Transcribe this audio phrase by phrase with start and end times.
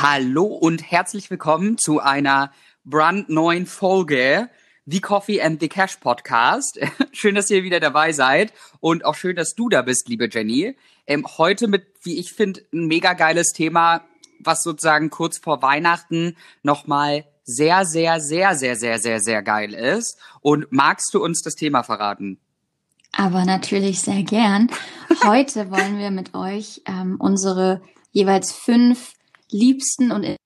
[0.00, 2.52] Hallo und herzlich willkommen zu einer
[2.84, 4.48] brandneuen Folge
[4.86, 6.78] The Coffee and the Cash Podcast.
[7.12, 10.76] schön, dass ihr wieder dabei seid und auch schön, dass du da bist, liebe Jenny.
[11.08, 14.04] Ähm, heute mit, wie ich finde, ein mega geiles Thema,
[14.38, 20.16] was sozusagen kurz vor Weihnachten nochmal sehr, sehr, sehr, sehr, sehr, sehr, sehr geil ist.
[20.40, 22.38] Und magst du uns das Thema verraten?
[23.10, 24.70] Aber natürlich sehr gern.
[25.24, 29.17] Heute wollen wir mit euch ähm, unsere jeweils fünf
[29.50, 30.36] liebsten und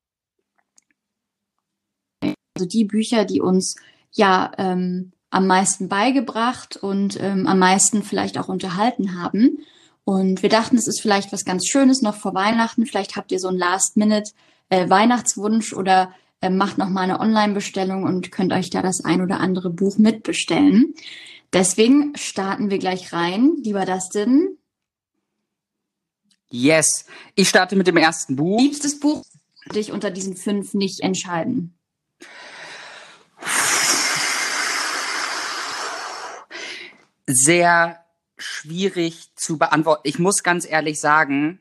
[2.54, 3.76] also die Bücher, die uns
[4.12, 9.58] ja ähm, am meisten beigebracht und ähm, am meisten vielleicht auch unterhalten haben.
[10.04, 12.86] Und wir dachten, es ist vielleicht was ganz Schönes noch vor Weihnachten.
[12.86, 14.32] Vielleicht habt ihr so einen Last-Minute
[14.68, 14.86] äh,
[15.74, 19.70] oder äh, macht noch mal eine Online-Bestellung und könnt euch da das ein oder andere
[19.70, 20.94] Buch mitbestellen.
[21.52, 23.52] Deswegen starten wir gleich rein.
[23.62, 24.58] Lieber Dustin,
[26.52, 27.06] Yes.
[27.34, 28.60] Ich starte mit dem ersten Buch.
[28.60, 29.24] Liebstes Buch
[29.74, 31.78] dich unter diesen fünf nicht entscheiden.
[37.26, 38.04] Sehr
[38.36, 40.02] schwierig zu beantworten.
[40.04, 41.58] Ich muss ganz ehrlich sagen,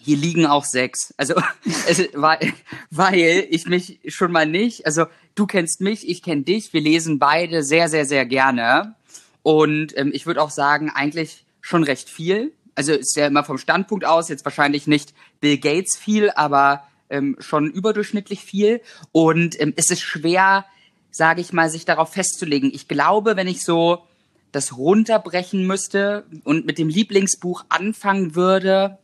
[0.00, 1.12] hier liegen auch sechs.
[1.18, 1.34] Also,
[2.14, 2.54] weil,
[2.90, 7.18] weil ich mich schon mal nicht, also du kennst mich, ich kenne dich, wir lesen
[7.18, 8.94] beide sehr, sehr, sehr gerne.
[9.42, 13.58] Und ähm, ich würde auch sagen, eigentlich schon recht viel also ist ja immer vom
[13.58, 18.80] Standpunkt aus jetzt wahrscheinlich nicht Bill Gates viel, aber ähm, schon überdurchschnittlich viel.
[19.10, 20.64] Und ähm, es ist schwer,
[21.10, 22.70] sage ich mal, sich darauf festzulegen.
[22.72, 24.04] Ich glaube, wenn ich so
[24.52, 28.98] das runterbrechen müsste und mit dem Lieblingsbuch anfangen würde,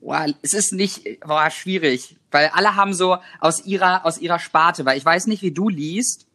[0.00, 4.84] boah, es ist nicht, boah, schwierig, weil alle haben so aus ihrer aus ihrer Sparte,
[4.84, 6.26] weil ich weiß nicht, wie du liest,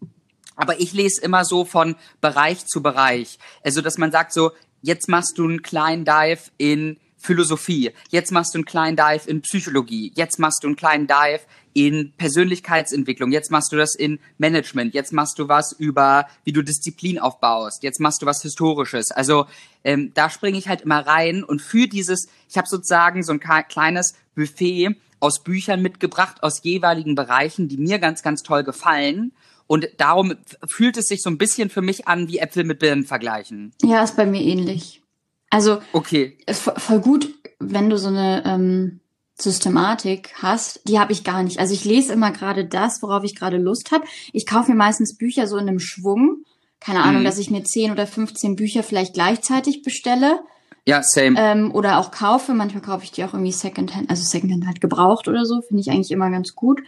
[0.55, 3.37] aber ich lese immer so von Bereich zu Bereich.
[3.63, 8.53] Also, dass man sagt so, jetzt machst du einen kleinen Dive in Philosophie, jetzt machst
[8.53, 11.41] du einen kleinen Dive in Psychologie, jetzt machst du einen kleinen Dive
[11.73, 16.63] in Persönlichkeitsentwicklung, jetzt machst du das in Management, jetzt machst du was über, wie du
[16.63, 19.11] Disziplin aufbaust, jetzt machst du was Historisches.
[19.11, 19.45] Also
[19.83, 23.39] ähm, da springe ich halt immer rein und für dieses, ich habe sozusagen so ein
[23.39, 29.31] kleines Buffet aus Büchern mitgebracht, aus jeweiligen Bereichen, die mir ganz, ganz toll gefallen.
[29.67, 30.33] Und darum
[30.65, 33.73] fühlt es sich so ein bisschen für mich an, wie Äpfel mit Birnen vergleichen.
[33.83, 35.01] Ja, ist bei mir ähnlich.
[35.49, 36.37] Also, okay.
[36.45, 37.29] ist voll gut,
[37.59, 38.99] wenn du so eine ähm,
[39.39, 40.81] Systematik hast.
[40.87, 41.59] Die habe ich gar nicht.
[41.59, 44.05] Also ich lese immer gerade das, worauf ich gerade Lust habe.
[44.33, 46.43] Ich kaufe mir meistens Bücher so in einem Schwung.
[46.79, 47.25] Keine Ahnung, mhm.
[47.25, 50.39] dass ich mir 10 oder 15 Bücher vielleicht gleichzeitig bestelle.
[50.85, 51.35] Ja, same.
[51.37, 52.53] Ähm, oder auch kaufe.
[52.53, 55.61] Manchmal kaufe ich die auch irgendwie Secondhand, also Secondhand halt gebraucht oder so.
[55.61, 56.81] Finde ich eigentlich immer ganz gut.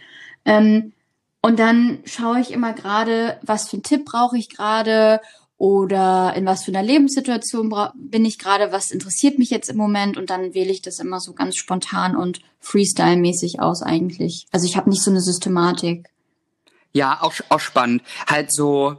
[0.44, 0.92] Ähm,
[1.42, 5.20] und dann schaue ich immer gerade, was für einen Tipp brauche ich gerade
[5.56, 10.16] oder in was für einer Lebenssituation bin ich gerade, was interessiert mich jetzt im Moment
[10.16, 14.46] und dann wähle ich das immer so ganz spontan und Freestyle-mäßig aus eigentlich.
[14.52, 16.08] Also ich habe nicht so eine Systematik.
[16.92, 18.02] Ja, auch, auch spannend.
[18.26, 18.96] Halt so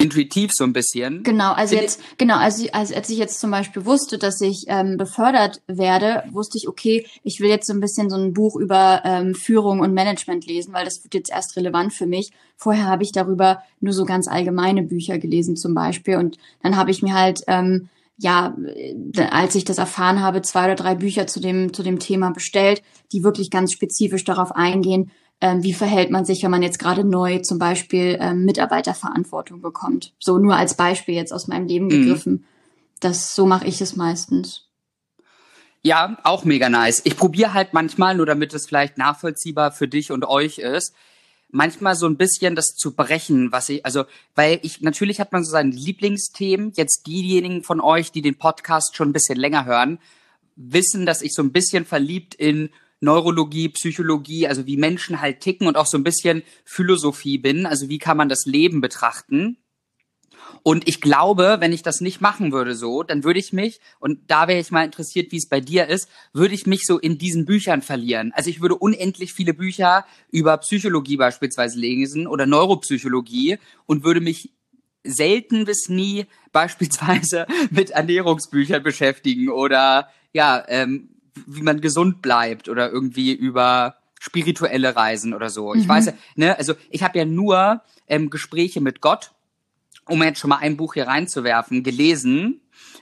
[0.00, 1.22] intuitiv so ein bisschen.
[1.22, 4.96] Genau, also jetzt, genau, also, also als ich jetzt zum Beispiel wusste, dass ich ähm,
[4.96, 9.02] befördert werde, wusste ich, okay, ich will jetzt so ein bisschen so ein Buch über
[9.04, 12.30] ähm, Führung und Management lesen, weil das wird jetzt erst relevant für mich.
[12.56, 16.90] Vorher habe ich darüber nur so ganz allgemeine Bücher gelesen zum Beispiel und dann habe
[16.90, 17.88] ich mir halt ähm,
[18.22, 18.54] ja,
[19.30, 22.82] als ich das erfahren habe, zwei oder drei Bücher zu dem, zu dem Thema bestellt,
[23.12, 27.04] die wirklich ganz spezifisch darauf eingehen, ähm, wie verhält man sich, wenn man jetzt gerade
[27.04, 30.12] neu zum Beispiel ähm, Mitarbeiterverantwortung bekommt.
[30.18, 31.90] So nur als Beispiel jetzt aus meinem Leben mhm.
[31.90, 32.32] gegriffen.
[32.32, 32.44] Mhm.
[33.00, 34.66] Das so mache ich es meistens.
[35.82, 37.00] Ja, auch mega nice.
[37.04, 40.94] Ich probiere halt manchmal, nur damit es vielleicht nachvollziehbar für dich und euch ist,
[41.50, 45.42] manchmal so ein bisschen das zu brechen, was ich, also, weil ich, natürlich hat man
[45.42, 46.72] so seine Lieblingsthemen.
[46.76, 49.98] Jetzt diejenigen von euch, die den Podcast schon ein bisschen länger hören,
[50.54, 52.68] wissen, dass ich so ein bisschen verliebt in
[53.00, 57.88] Neurologie, Psychologie, also wie Menschen halt ticken und auch so ein bisschen Philosophie bin, also
[57.88, 59.56] wie kann man das Leben betrachten.
[60.62, 64.30] Und ich glaube, wenn ich das nicht machen würde so, dann würde ich mich, und
[64.30, 67.18] da wäre ich mal interessiert, wie es bei dir ist, würde ich mich so in
[67.18, 68.32] diesen Büchern verlieren.
[68.34, 74.52] Also ich würde unendlich viele Bücher über Psychologie beispielsweise lesen oder Neuropsychologie und würde mich
[75.02, 81.08] selten bis nie beispielsweise mit Ernährungsbüchern beschäftigen oder ja, ähm,
[81.46, 85.72] wie man gesund bleibt oder irgendwie über spirituelle Reisen oder so.
[85.72, 85.80] Mhm.
[85.80, 89.32] Ich weiß, ne, also ich habe ja nur ähm, Gespräche mit Gott,
[90.06, 92.60] um jetzt schon mal ein Buch hier reinzuwerfen, gelesen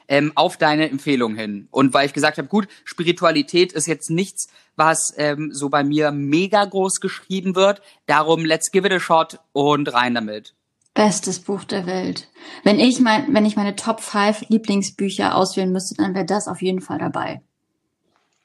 [0.08, 1.68] ähm, auf deine Empfehlung hin.
[1.70, 6.12] Und weil ich gesagt habe, gut, Spiritualität ist jetzt nichts, was ähm, so bei mir
[6.12, 7.82] mega groß geschrieben wird.
[8.06, 10.54] Darum, let's give it a shot und rein damit.
[10.94, 12.28] Bestes Buch der Welt.
[12.64, 16.62] Wenn ich mein, wenn ich meine Top 5 Lieblingsbücher auswählen müsste, dann wäre das auf
[16.62, 17.40] jeden Fall dabei.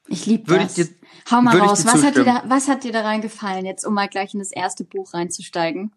[0.07, 0.73] Ich liebe das.
[0.73, 0.87] Dir,
[1.31, 1.85] Hau mal raus.
[1.85, 4.15] Was hat, dir da, was hat dir da reingefallen, jetzt, um mal raus?
[4.15, 4.51] Was hat, dir da, was hat dir da reingefallen, jetzt, um mal gleich in das
[4.51, 5.91] erste Buch reinzusteigen?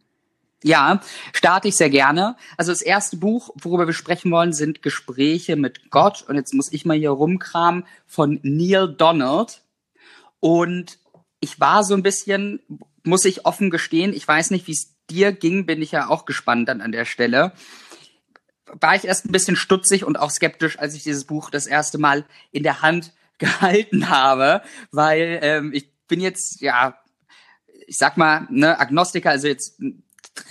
[0.62, 1.00] Ja,
[1.32, 2.36] starte ich sehr gerne.
[2.56, 6.24] Also das erste Buch, worüber wir sprechen wollen, sind Gespräche mit Gott.
[6.28, 9.62] Und jetzt muss ich mal hier rumkramen von Neil Donald.
[10.40, 10.98] Und
[11.40, 12.60] ich war so ein bisschen,
[13.04, 16.24] muss ich offen gestehen, ich weiß nicht, wie es dir ging, bin ich ja auch
[16.24, 17.52] gespannt dann an der Stelle.
[18.66, 21.98] War ich erst ein bisschen stutzig und auch skeptisch, als ich dieses Buch das erste
[21.98, 24.62] Mal in der Hand gehalten habe,
[24.92, 26.98] weil ähm, ich bin jetzt, ja,
[27.86, 29.80] ich sag mal, ne, Agnostiker, also jetzt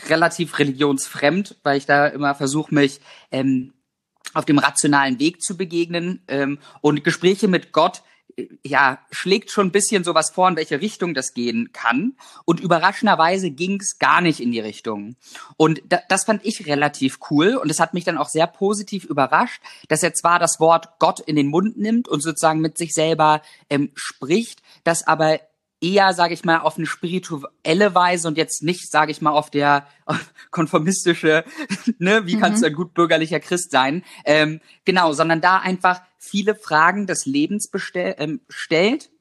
[0.07, 3.01] relativ religionsfremd, weil ich da immer versuche, mich
[3.31, 3.73] ähm,
[4.33, 6.23] auf dem rationalen Weg zu begegnen.
[6.27, 8.03] Ähm, und Gespräche mit Gott
[8.63, 12.17] ja, schlägt schon ein bisschen sowas vor, in welche Richtung das gehen kann.
[12.43, 15.15] Und überraschenderweise ging es gar nicht in die Richtung.
[15.57, 17.55] Und da, das fand ich relativ cool.
[17.55, 21.19] Und es hat mich dann auch sehr positiv überrascht, dass er zwar das Wort Gott
[21.21, 25.39] in den Mund nimmt und sozusagen mit sich selber ähm, spricht, das aber
[25.81, 29.49] eher, sage ich mal, auf eine spirituelle Weise und jetzt nicht, sage ich mal, auf
[29.49, 29.87] der
[30.51, 31.43] konformistische,
[31.99, 32.39] ne, wie mhm.
[32.41, 34.03] kannst du ein gut bürgerlicher Christ sein?
[34.25, 39.11] Ähm, genau, sondern da einfach viele Fragen des Lebens bestell, ähm, stellt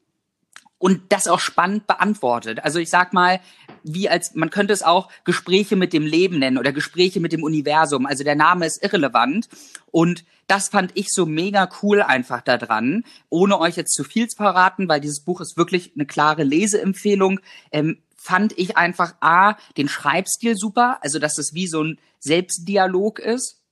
[0.78, 2.62] und das auch spannend beantwortet.
[2.62, 3.40] Also ich sag mal,
[3.82, 7.42] wie als man könnte es auch Gespräche mit dem Leben nennen oder Gespräche mit dem
[7.42, 8.06] Universum.
[8.06, 9.48] Also der Name ist irrelevant
[9.90, 14.28] und das fand ich so mega cool einfach da dran, ohne euch jetzt zu viel
[14.28, 17.40] zu verraten, weil dieses Buch ist wirklich eine klare Leseempfehlung.
[17.72, 23.18] Ähm, fand ich einfach A, den Schreibstil super, also dass es wie so ein Selbstdialog
[23.18, 23.63] ist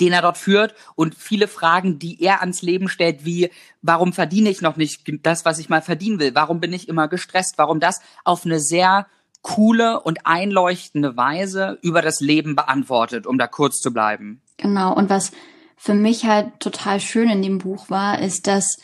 [0.00, 3.50] den er dort führt und viele Fragen, die er ans Leben stellt, wie
[3.82, 6.34] warum verdiene ich noch nicht das, was ich mal verdienen will?
[6.34, 7.58] Warum bin ich immer gestresst?
[7.58, 9.06] Warum das auf eine sehr
[9.42, 14.40] coole und einleuchtende Weise über das Leben beantwortet, um da kurz zu bleiben.
[14.56, 14.94] Genau.
[14.94, 15.32] Und was
[15.76, 18.78] für mich halt total schön in dem Buch war, ist, dass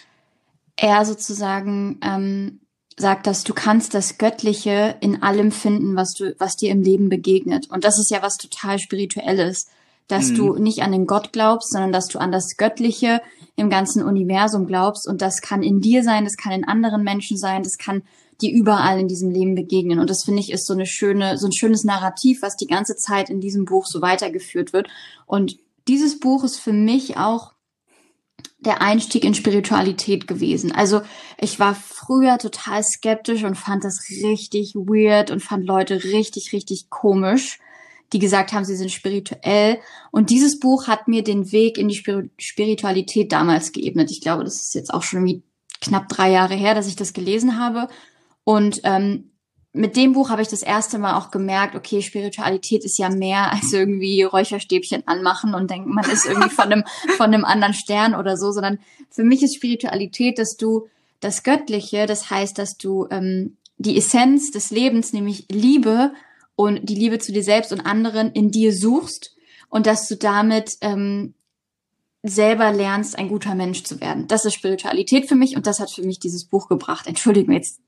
[0.77, 2.61] er sozusagen ähm,
[2.97, 7.09] sagt, dass du kannst das Göttliche in allem finden, was du, was dir im Leben
[7.09, 7.71] begegnet.
[7.71, 9.69] Und das ist ja was total spirituelles
[10.09, 10.35] dass mhm.
[10.35, 13.21] du nicht an den Gott glaubst, sondern dass du an das Göttliche
[13.57, 15.07] im ganzen Universum glaubst.
[15.07, 18.03] Und das kann in dir sein, das kann in anderen Menschen sein, das kann
[18.41, 19.99] dir überall in diesem Leben begegnen.
[19.99, 22.97] Und das finde ich ist so eine schöne, so ein schönes Narrativ, was die ganze
[22.97, 24.89] Zeit in diesem Buch so weitergeführt wird.
[25.27, 25.59] Und
[25.89, 27.53] dieses Buch ist für mich auch
[28.61, 30.73] der Einstieg in Spiritualität gewesen.
[30.73, 31.03] Also
[31.39, 36.91] ich war früher total skeptisch und fand das richtig weird und fand Leute richtig, richtig
[36.91, 37.59] komisch
[38.13, 39.79] die gesagt haben, sie sind spirituell.
[40.11, 42.03] Und dieses Buch hat mir den Weg in die
[42.39, 44.11] Spiritualität damals geebnet.
[44.11, 45.43] Ich glaube, das ist jetzt auch schon irgendwie
[45.81, 47.89] knapp drei Jahre her, dass ich das gelesen habe.
[48.45, 49.31] Und ähm,
[49.73, 53.53] mit dem Buch habe ich das erste Mal auch gemerkt, okay, Spiritualität ist ja mehr
[53.53, 56.85] als irgendwie Räucherstäbchen anmachen und denken, man ist irgendwie von einem,
[57.17, 58.79] von einem anderen Stern oder so, sondern
[59.11, 60.89] für mich ist Spiritualität, dass du
[61.21, 66.13] das Göttliche, das heißt, dass du ähm, die Essenz des Lebens, nämlich Liebe,
[66.59, 69.37] und die Liebe zu dir selbst und anderen in dir suchst
[69.69, 71.35] und dass du damit ähm,
[72.25, 74.27] selber lernst, ein guter Mensch zu werden.
[74.27, 77.07] Das ist Spiritualität für mich und das hat für mich dieses Buch gebracht.
[77.07, 77.81] Entschuldige mir, jetzt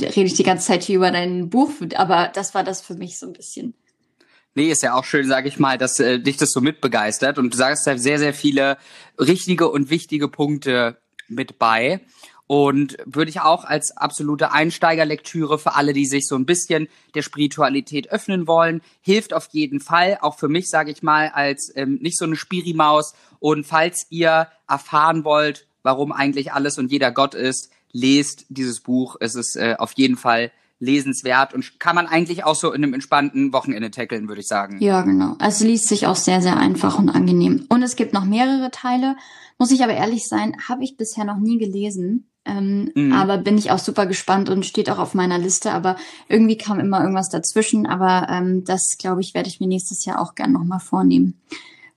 [0.00, 3.18] rede ich die ganze Zeit hier über dein Buch, aber das war das für mich
[3.18, 3.74] so ein bisschen.
[4.54, 7.52] Nee, ist ja auch schön, sage ich mal, dass äh, dich das so mitbegeistert und
[7.52, 8.78] du sagst da sehr, sehr viele
[9.18, 10.96] richtige und wichtige Punkte
[11.28, 12.00] mit bei.
[12.46, 17.22] Und würde ich auch als absolute Einsteigerlektüre für alle, die sich so ein bisschen der
[17.22, 20.18] Spiritualität öffnen wollen, hilft auf jeden Fall.
[20.20, 23.14] Auch für mich, sage ich mal, als ähm, nicht so eine Spirimaus.
[23.40, 29.16] Und falls ihr erfahren wollt, warum eigentlich alles und jeder Gott ist, lest dieses Buch.
[29.20, 32.94] Es ist äh, auf jeden Fall lesenswert und kann man eigentlich auch so in einem
[32.94, 34.78] entspannten Wochenende tackeln, würde ich sagen.
[34.80, 35.36] Ja, genau.
[35.40, 37.64] Es liest sich auch sehr, sehr einfach und angenehm.
[37.68, 39.16] Und es gibt noch mehrere Teile.
[39.58, 42.28] Muss ich aber ehrlich sein, habe ich bisher noch nie gelesen.
[42.44, 43.12] Ähm, mhm.
[43.12, 45.72] Aber bin ich auch super gespannt und steht auch auf meiner Liste.
[45.72, 45.96] Aber
[46.28, 47.86] irgendwie kam immer irgendwas dazwischen.
[47.86, 51.40] Aber ähm, das, glaube ich, werde ich mir nächstes Jahr auch gern nochmal vornehmen.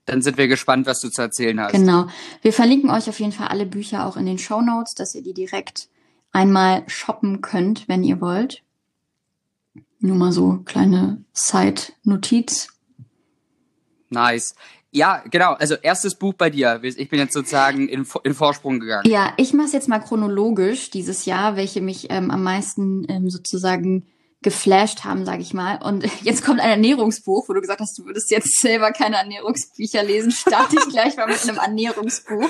[0.06, 1.74] Dann sind wir gespannt, was du zu erzählen hast.
[1.74, 2.08] Genau.
[2.42, 5.22] Wir verlinken euch auf jeden Fall alle Bücher auch in den Show Notes, dass ihr
[5.22, 5.90] die direkt
[6.32, 8.64] einmal shoppen könnt, wenn ihr wollt.
[10.00, 12.70] Nur mal so kleine Side-Notiz.
[14.10, 14.56] Nice.
[14.98, 15.54] Ja, genau.
[15.54, 16.80] Also erstes Buch bei dir.
[16.84, 19.10] Ich bin jetzt sozusagen in, in Vorsprung gegangen.
[19.10, 24.08] Ja, ich mache jetzt mal chronologisch dieses Jahr, welche mich ähm, am meisten ähm, sozusagen
[24.42, 25.80] geflasht haben, sage ich mal.
[25.84, 30.04] Und jetzt kommt ein Ernährungsbuch, wo du gesagt hast, du würdest jetzt selber keine Ernährungsbücher
[30.04, 30.32] lesen.
[30.32, 32.50] Starte ich gleich mal mit einem Ernährungsbuch.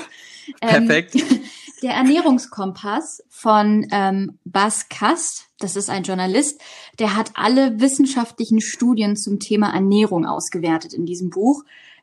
[0.62, 1.16] Ähm, Perfekt.
[1.82, 6.60] Der Ernährungskompass von ähm, Bas Kast, das ist ein Journalist,
[6.98, 11.62] der hat alle wissenschaftlichen Studien zum Thema Ernährung ausgewertet in diesem Buch.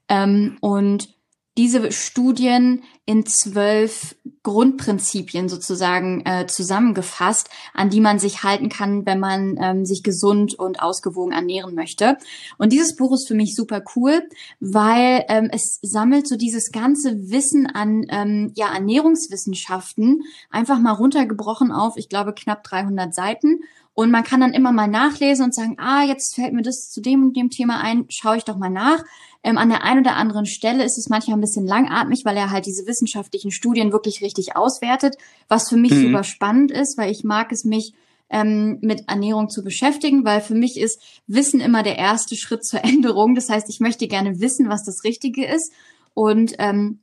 [0.09, 1.15] Ähm, und
[1.57, 9.19] diese Studien in zwölf Grundprinzipien sozusagen äh, zusammengefasst, an die man sich halten kann, wenn
[9.19, 12.17] man ähm, sich gesund und ausgewogen ernähren möchte.
[12.57, 14.21] Und dieses Buch ist für mich super cool,
[14.59, 21.71] weil ähm, es sammelt so dieses ganze Wissen an ähm, ja, Ernährungswissenschaften einfach mal runtergebrochen
[21.71, 23.61] auf, ich glaube, knapp 300 Seiten.
[23.95, 27.01] Und man kann dann immer mal nachlesen und sagen, ah, jetzt fällt mir das zu
[27.01, 29.01] dem und dem Thema ein, schaue ich doch mal nach.
[29.41, 32.51] Ähm, an der einen oder anderen Stelle ist es manchmal ein bisschen langatmig, weil er
[32.51, 35.15] halt diese wissenschaftlichen Studien wirklich richtig auswertet,
[35.47, 36.07] was für mich mhm.
[36.07, 37.93] super spannend ist, weil ich mag es mich
[38.29, 42.83] ähm, mit Ernährung zu beschäftigen, weil für mich ist Wissen immer der erste Schritt zur
[42.83, 43.33] Änderung.
[43.33, 45.71] Das heißt, ich möchte gerne wissen, was das Richtige ist
[46.13, 46.99] und ähm,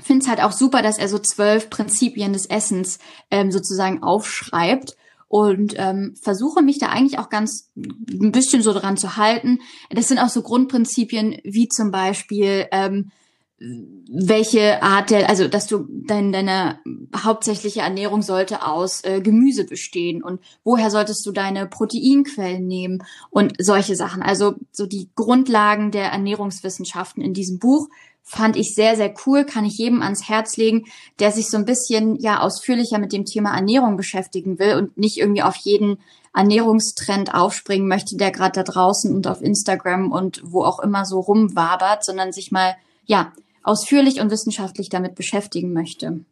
[0.00, 3.00] finde es halt auch super, dass er so zwölf Prinzipien des Essens
[3.32, 4.96] ähm, sozusagen aufschreibt
[5.28, 9.58] und ähm, versuche mich da eigentlich auch ganz ein bisschen so dran zu halten.
[9.90, 13.10] Das sind auch so Grundprinzipien wie zum Beispiel ähm,
[13.58, 16.78] welche Art der, also dass du dein, deine
[17.16, 23.54] hauptsächliche Ernährung sollte aus äh, Gemüse bestehen und woher solltest du deine Proteinquellen nehmen und
[23.58, 24.22] solche Sachen.
[24.22, 27.88] Also so die Grundlagen der Ernährungswissenschaften in diesem Buch
[28.28, 30.86] fand ich sehr, sehr cool, kann ich jedem ans Herz legen,
[31.20, 35.16] der sich so ein bisschen ja ausführlicher mit dem Thema Ernährung beschäftigen will und nicht
[35.16, 35.98] irgendwie auf jeden
[36.34, 41.20] Ernährungstrend aufspringen möchte, der gerade da draußen und auf Instagram und wo auch immer so
[41.20, 46.24] rumwabert, sondern sich mal ja ausführlich und wissenschaftlich damit beschäftigen möchte.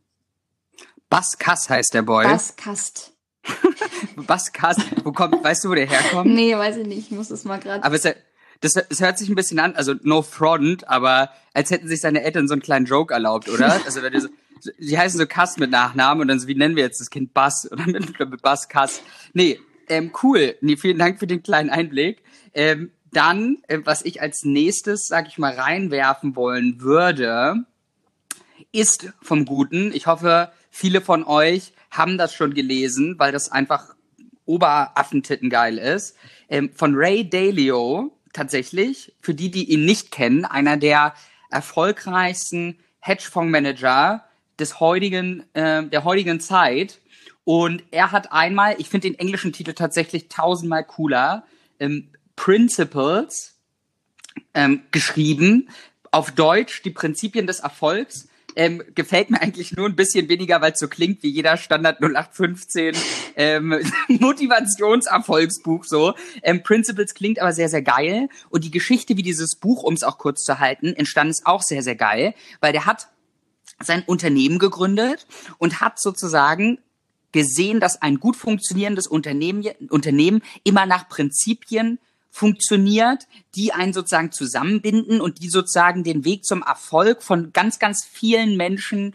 [1.09, 2.25] Baskast heißt der Boy.
[2.25, 3.13] Baskast.
[4.17, 4.81] Baskast.
[5.05, 6.35] Wo kommt, weißt du, wo der herkommt?
[6.35, 7.11] Nee, weiß ich nicht.
[7.11, 7.85] Ich muss das mal gerade.
[7.85, 8.17] Aber ist er,
[8.65, 12.23] das, das hört sich ein bisschen an, also no front, aber als hätten sich seine
[12.23, 13.81] Eltern so einen kleinen Joke erlaubt, oder?
[13.85, 14.29] Also wenn die, so,
[14.79, 17.35] die heißen so Kass mit Nachnamen und dann so, wie nennen wir jetzt das Kind
[17.35, 19.03] Bass oder mit, mit Bass Kass.
[19.35, 20.57] Nee, ähm, cool.
[20.63, 22.23] Nee, vielen Dank für den kleinen Einblick.
[22.55, 27.65] Ähm, dann, äh, was ich als nächstes, sag ich mal, reinwerfen wollen würde,
[28.73, 29.93] ist vom Guten.
[29.93, 33.95] Ich hoffe, viele von euch haben das schon gelesen, weil das einfach
[34.47, 36.17] Oberaffentitten geil ist.
[36.49, 41.15] Ähm, von Ray Dalio, tatsächlich, für die, die ihn nicht kennen, einer der
[41.51, 44.25] erfolgreichsten Hedgefondsmanager
[44.59, 47.01] des heutigen, äh, der heutigen Zeit.
[47.45, 51.47] Und er hat einmal, ich finde den englischen Titel tatsächlich tausendmal cooler,
[51.81, 53.57] ähm, Principles
[54.53, 55.69] ähm, geschrieben.
[56.11, 60.73] Auf Deutsch die Prinzipien des Erfolgs ähm, gefällt mir eigentlich nur ein bisschen weniger, weil
[60.73, 62.97] es so klingt wie jeder Standard 0815
[63.37, 66.15] ähm, Motivationserfolgsbuch so.
[66.43, 68.29] Ähm, Principles klingt aber sehr, sehr geil.
[68.51, 71.63] Und die Geschichte, wie dieses Buch, um es auch kurz zu halten, entstanden ist auch
[71.63, 73.09] sehr, sehr geil, weil der hat
[73.81, 75.27] sein Unternehmen gegründet
[75.59, 76.79] und hat sozusagen
[77.33, 81.99] gesehen, dass ein gut funktionierendes Unternehmen, Unternehmen immer nach Prinzipien
[82.35, 88.05] funktioniert, die einen sozusagen zusammenbinden und die sozusagen den Weg zum Erfolg von ganz, ganz
[88.05, 89.15] vielen Menschen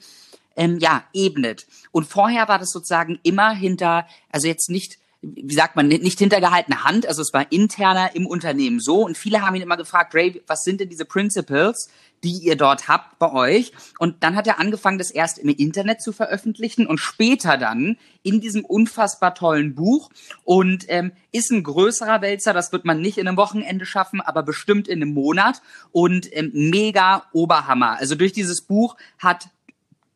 [0.56, 1.68] ähm, ja ebnet.
[1.92, 6.86] Und vorher war das sozusagen immer hinter, also jetzt nicht wie sagt man, nicht hintergehaltene
[6.86, 9.06] Hand, also es war interner im Unternehmen so.
[9.06, 11.90] Und viele haben ihn immer gefragt, Ray, was sind denn diese Principles,
[12.24, 13.74] die ihr dort habt bei euch?
[13.98, 18.40] Und dann hat er angefangen, das erst im Internet zu veröffentlichen und später dann in
[18.40, 20.10] diesem unfassbar tollen Buch.
[20.46, 24.42] Und ähm, ist ein größerer Wälzer, das wird man nicht in einem Wochenende schaffen, aber
[24.42, 25.62] bestimmt in einem Monat.
[25.92, 27.98] Und ähm, mega Oberhammer.
[27.98, 29.50] Also durch dieses Buch hat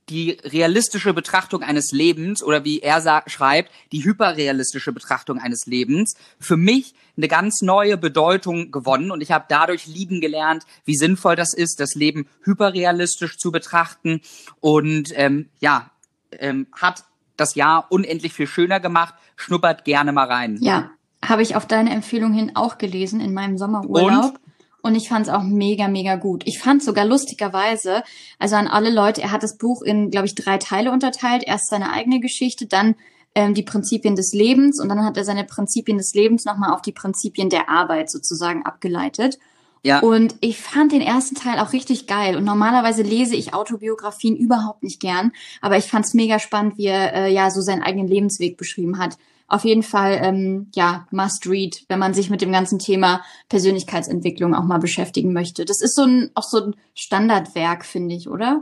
[0.10, 6.58] die realistische Betrachtung eines Lebens oder wie er schreibt, die hyperrealistische Betrachtung eines Lebens für
[6.58, 11.54] mich eine ganz neue Bedeutung gewonnen und ich habe dadurch lieben gelernt, wie sinnvoll das
[11.54, 14.22] ist, das Leben hyperrealistisch zu betrachten
[14.60, 15.92] und ähm, ja,
[16.32, 17.06] ähm, hat
[17.38, 19.16] das Jahr unendlich viel schöner gemacht.
[19.36, 20.58] Schnuppert gerne mal rein.
[20.62, 20.92] Ja,
[21.24, 24.36] habe ich auf deine Empfehlung hin auch gelesen in meinem Sommerurlaub.
[24.36, 24.43] Und?
[24.84, 26.44] Und ich fand es auch mega, mega gut.
[26.46, 28.04] Ich fand sogar lustigerweise,
[28.38, 31.44] also an alle Leute, er hat das Buch in, glaube ich, drei Teile unterteilt.
[31.48, 32.96] Erst seine eigene Geschichte, dann
[33.34, 36.82] ähm, die Prinzipien des Lebens und dann hat er seine Prinzipien des Lebens nochmal auf
[36.82, 39.40] die Prinzipien der Arbeit sozusagen abgeleitet.
[39.84, 40.00] Ja.
[40.00, 42.36] Und ich fand den ersten Teil auch richtig geil.
[42.36, 46.88] Und normalerweise lese ich Autobiografien überhaupt nicht gern, aber ich fand es mega spannend, wie
[46.88, 51.48] er äh, ja so seinen eigenen Lebensweg beschrieben hat auf jeden Fall ähm, ja must
[51.48, 55.66] read, wenn man sich mit dem ganzen Thema Persönlichkeitsentwicklung auch mal beschäftigen möchte.
[55.66, 58.62] Das ist so ein auch so ein Standardwerk, finde ich, oder?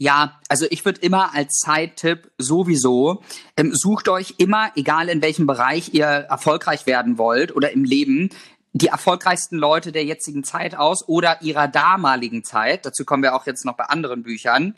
[0.00, 3.22] Ja, also ich würde immer als Zeittipp sowieso,
[3.56, 8.30] ähm, sucht euch immer, egal in welchem Bereich ihr erfolgreich werden wollt oder im Leben,
[8.72, 12.86] die erfolgreichsten Leute der jetzigen Zeit aus oder ihrer damaligen Zeit.
[12.86, 14.76] Dazu kommen wir auch jetzt noch bei anderen Büchern.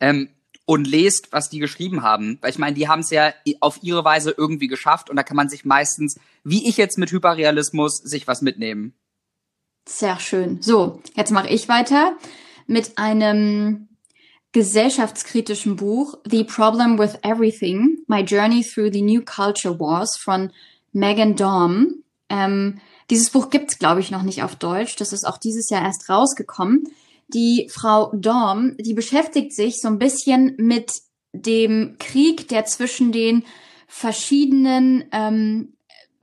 [0.00, 0.30] Ähm,
[0.64, 2.38] und lest, was die geschrieben haben.
[2.40, 5.36] Weil ich meine, die haben es ja auf ihre Weise irgendwie geschafft und da kann
[5.36, 8.94] man sich meistens, wie ich jetzt mit Hyperrealismus, sich was mitnehmen.
[9.88, 10.62] Sehr schön.
[10.62, 12.16] So, jetzt mache ich weiter.
[12.66, 13.88] mit einem
[14.52, 20.52] gesellschaftskritischen Buch The Problem with Everything, My Journey Through the New Culture Wars von
[20.92, 22.02] Megan Daum.
[22.28, 24.96] Ähm, dieses Buch gibt's, glaube ich, noch nicht auf Deutsch.
[24.96, 26.84] Das ist auch dieses Jahr erst rausgekommen.
[27.34, 30.92] Die Frau Daum, die beschäftigt sich so ein bisschen mit
[31.32, 33.44] dem Krieg, der zwischen den
[33.88, 35.74] verschiedenen ähm,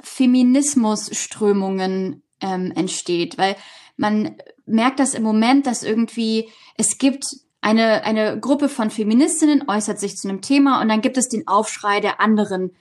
[0.01, 3.55] Feminismusströmungen ähm, entsteht, weil
[3.97, 4.35] man
[4.65, 7.25] merkt das im Moment, dass irgendwie es gibt
[7.61, 11.45] eine, eine Gruppe von Feministinnen äußert sich zu einem Thema und dann gibt es den
[11.47, 12.71] Aufschrei der anderen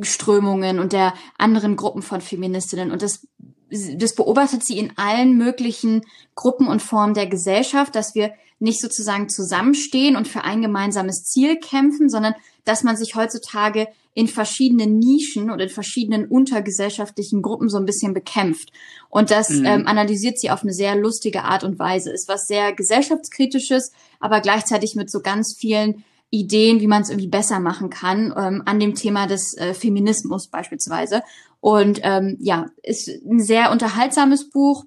[0.00, 2.90] Strömungen und der anderen Gruppen von Feministinnen.
[2.90, 3.28] Und das
[3.70, 6.02] das beobachtet sie in allen möglichen
[6.34, 11.56] Gruppen und Formen der Gesellschaft, dass wir nicht sozusagen zusammenstehen und für ein gemeinsames Ziel
[11.56, 17.78] kämpfen, sondern dass man sich heutzutage in verschiedenen Nischen oder in verschiedenen untergesellschaftlichen Gruppen so
[17.78, 18.72] ein bisschen bekämpft.
[19.10, 19.66] Und das mhm.
[19.66, 22.12] ähm, analysiert sie auf eine sehr lustige Art und Weise.
[22.12, 26.04] Ist was sehr gesellschaftskritisches, aber gleichzeitig mit so ganz vielen
[26.34, 30.48] Ideen, wie man es irgendwie besser machen kann, ähm, an dem Thema des äh, Feminismus
[30.48, 31.22] beispielsweise.
[31.60, 34.84] Und ähm, ja, ist ein sehr unterhaltsames Buch.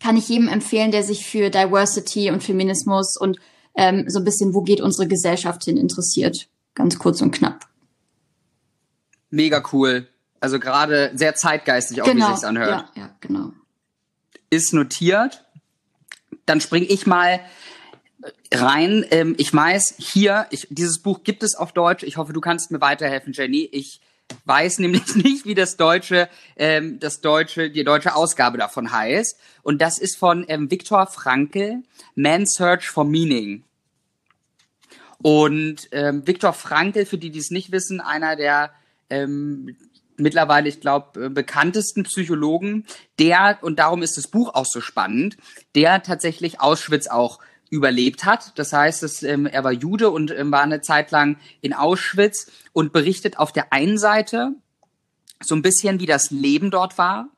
[0.00, 3.38] Kann ich jedem empfehlen, der sich für Diversity und Feminismus und
[3.74, 6.48] ähm, so ein bisschen, wo geht unsere Gesellschaft hin, interessiert.
[6.74, 7.66] Ganz kurz und knapp.
[9.30, 10.06] Mega cool.
[10.40, 12.28] Also gerade sehr zeitgeistig, auch genau.
[12.28, 12.86] wie sich's anhört.
[12.94, 13.52] Ja, ja, genau.
[14.50, 15.44] Ist notiert.
[16.46, 17.40] Dann spring ich mal
[18.52, 19.04] rein.
[19.10, 22.02] Ähm, ich weiß, hier, ich, dieses Buch gibt es auf Deutsch.
[22.02, 23.68] Ich hoffe, du kannst mir weiterhelfen, Jenny.
[23.72, 24.00] Ich
[24.44, 29.38] weiß nämlich nicht, wie das deutsche, ähm, das deutsche, die deutsche Ausgabe davon heißt.
[29.62, 31.82] Und das ist von ähm, Viktor Frankl,
[32.14, 33.64] Man's Search for Meaning.
[35.20, 38.72] Und ähm, Viktor Frankl, für die, die es nicht wissen, einer der
[39.10, 39.76] ähm,
[40.16, 42.86] mittlerweile, ich glaube, äh, bekanntesten Psychologen,
[43.18, 45.36] der, und darum ist das Buch auch so spannend,
[45.74, 48.58] der tatsächlich Auschwitz auch überlebt hat.
[48.58, 52.50] Das heißt, dass, ähm, er war Jude und ähm, war eine Zeit lang in Auschwitz
[52.72, 54.52] und berichtet auf der einen Seite
[55.40, 57.28] so ein bisschen, wie das Leben dort war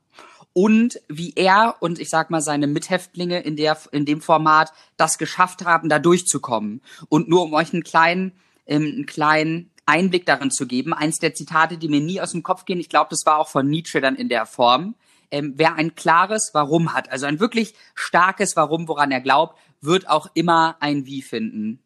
[0.53, 5.19] und wie er und ich sag mal seine Mithäftlinge in der in dem Format das
[5.19, 6.83] geschafft haben, da durchzukommen.
[7.09, 8.33] Und nur um euch einen kleinen
[8.67, 12.43] ähm, einen kleinen Einblick darin zu geben, eins der Zitate, die mir nie aus dem
[12.43, 14.95] Kopf gehen, ich glaube, das war auch von Nietzsche dann in der Form.
[15.33, 20.09] Ähm, wer ein klares Warum hat, also ein wirklich starkes Warum, woran er glaubt, wird
[20.09, 21.81] auch immer ein Wie finden.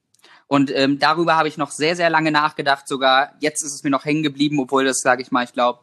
[0.46, 2.86] Und ähm, darüber habe ich noch sehr, sehr lange nachgedacht.
[2.86, 5.80] Sogar jetzt ist es mir noch hängen geblieben, obwohl das, sage ich mal, ich glaube,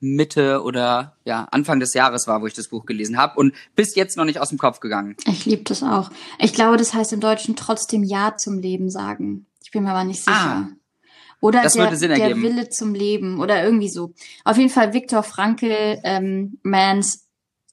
[0.00, 3.96] Mitte oder ja Anfang des Jahres war, wo ich das Buch gelesen habe und bis
[3.96, 5.16] jetzt noch nicht aus dem Kopf gegangen.
[5.26, 6.10] Ich liebe das auch.
[6.38, 9.46] Ich glaube, das heißt im Deutschen trotzdem Ja zum Leben sagen.
[9.64, 10.36] Ich bin mir aber nicht sicher.
[10.36, 10.68] Ah,
[11.40, 12.42] oder das der, würde Sinn ergeben.
[12.42, 14.12] der Wille zum Leben oder irgendwie so.
[14.44, 17.26] Auf jeden Fall Viktor Frankl, ähm, Man's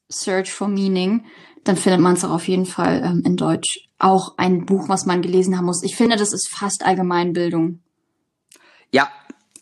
[0.09, 1.25] Search for Meaning
[1.65, 3.89] dann findet man es auch auf jeden Fall ähm, in Deutsch.
[3.99, 5.84] Auch ein Buch, was man gelesen haben muss.
[5.84, 7.80] Ich finde, das ist fast Allgemeinbildung.
[8.91, 9.10] Ja,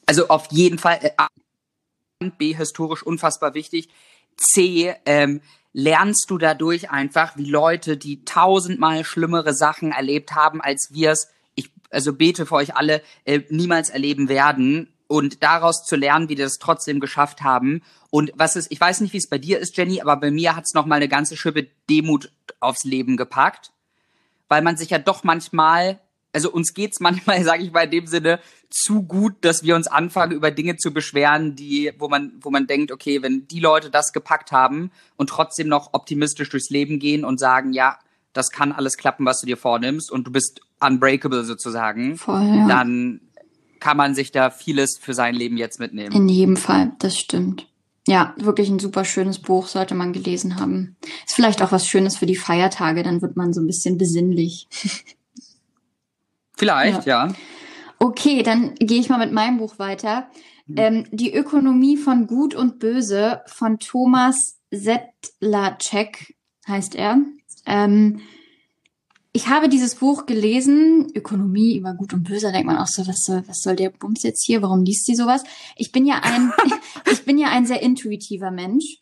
[0.06, 1.00] also auf jeden Fall.
[1.02, 3.90] Äh, B, historisch unfassbar wichtig.
[4.38, 5.42] C, ähm,
[5.74, 11.28] lernst du dadurch einfach, wie Leute, die tausendmal schlimmere Sachen erlebt haben, als wir es,
[11.56, 16.36] ich also bete für euch alle, äh, niemals erleben werden, und daraus zu lernen, wie
[16.36, 17.84] die das trotzdem geschafft haben.
[18.14, 20.56] Und was ist, ich weiß nicht, wie es bei dir ist, Jenny, aber bei mir
[20.56, 23.72] hat es noch mal eine ganze Schippe Demut aufs Leben gepackt,
[24.48, 26.00] weil man sich ja doch manchmal,
[26.32, 29.88] also uns geht's manchmal, sage ich mal in dem Sinne, zu gut, dass wir uns
[29.88, 33.90] anfangen über Dinge zu beschweren, die, wo man, wo man denkt, okay, wenn die Leute
[33.90, 37.98] das gepackt haben und trotzdem noch optimistisch durchs Leben gehen und sagen, ja,
[38.32, 42.68] das kann alles klappen, was du dir vornimmst und du bist unbreakable sozusagen, Voll, ja.
[42.68, 43.22] dann
[43.80, 46.16] kann man sich da vieles für sein Leben jetzt mitnehmen.
[46.16, 47.73] In jedem Fall, das stimmt.
[48.06, 50.98] Ja, wirklich ein super schönes Buch, sollte man gelesen haben.
[51.26, 54.68] Ist vielleicht auch was Schönes für die Feiertage, dann wird man so ein bisschen besinnlich.
[56.56, 57.28] Vielleicht, ja.
[57.28, 57.34] ja.
[58.00, 60.28] Okay, dann gehe ich mal mit meinem Buch weiter.
[60.68, 60.78] Mhm.
[60.78, 66.36] Ähm, die Ökonomie von Gut und Böse von Thomas Sedlacek
[66.68, 67.18] heißt er.
[67.66, 68.22] Ähm,
[69.36, 73.08] ich habe dieses Buch gelesen, Ökonomie über Gut und Böse, da denkt man auch so,
[73.08, 75.44] was soll, was soll der Bums jetzt hier, warum liest sie sowas?
[75.76, 76.54] Ich bin ja ein,
[77.12, 79.00] ich bin ja ein sehr intuitiver Mensch.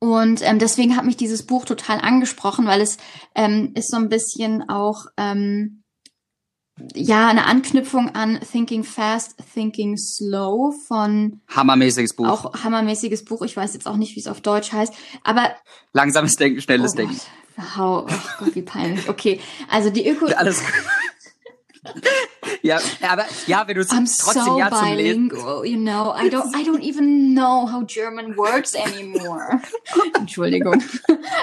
[0.00, 2.98] Und ähm, deswegen hat mich dieses Buch total angesprochen, weil es
[3.34, 5.82] ähm, ist so ein bisschen auch ähm,
[6.94, 12.28] ja eine Anknüpfung an Thinking Fast, Thinking Slow von hammermäßiges Buch.
[12.28, 13.40] Auch hammermäßiges Buch.
[13.42, 14.92] Ich weiß jetzt auch nicht, wie es auf Deutsch heißt,
[15.24, 15.54] aber
[15.94, 17.18] langsames Denken, schnelles oh Denken.
[17.76, 19.08] Hau, oh Gott, wie peinlich.
[19.08, 20.26] Okay, also die Öko.
[20.26, 20.62] Alles.
[22.62, 25.28] ja, aber ja, wenn du es trotzdem so ja zum Lesen.
[25.28, 26.14] bilingual, you know.
[26.14, 29.60] I don't, I don't even know how German works anymore.
[30.14, 30.82] Entschuldigung.